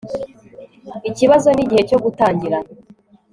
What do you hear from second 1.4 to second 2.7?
nigihe cyo gutangira